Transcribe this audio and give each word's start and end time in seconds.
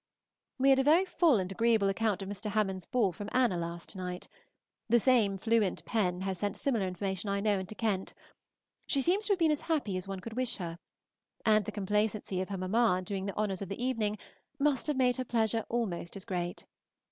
We 0.57 0.71
had 0.71 0.79
a 0.79 0.83
very 0.83 1.05
full 1.05 1.37
and 1.37 1.51
agreeable 1.51 1.87
account 1.87 2.23
of 2.23 2.27
Mr. 2.27 2.49
Hammond's 2.49 2.87
ball 2.87 3.11
from 3.11 3.29
Anna 3.31 3.55
last 3.55 3.95
night; 3.95 4.27
the 4.89 4.99
same 4.99 5.37
fluent 5.37 5.85
pen 5.85 6.21
has 6.21 6.39
sent 6.39 6.57
similar 6.57 6.87
information, 6.87 7.29
I 7.29 7.39
know, 7.39 7.59
into 7.59 7.75
Kent. 7.75 8.15
She 8.87 8.99
seems 8.99 9.27
to 9.27 9.33
have 9.33 9.37
been 9.39 9.51
as 9.51 9.61
happy 9.61 9.97
as 9.97 10.07
one 10.07 10.19
could 10.19 10.33
wish 10.33 10.57
her, 10.57 10.79
and 11.45 11.65
the 11.65 11.71
complacency 11.71 12.41
of 12.41 12.49
her 12.49 12.57
mamma 12.57 12.95
in 12.97 13.03
doing 13.03 13.27
the 13.27 13.35
honors 13.35 13.61
of 13.61 13.69
the 13.69 13.83
evening 13.83 14.17
must 14.57 14.87
have 14.87 14.97
made 14.97 15.17
her 15.17 15.23
pleasure 15.23 15.67
almost 15.69 16.15
as 16.15 16.25
great. 16.25 16.65